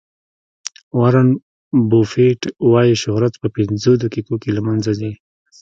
[0.99, 1.27] وارن
[1.89, 5.11] بوفیټ وایي شهرت په پنځه دقیقو کې له منځه ځي.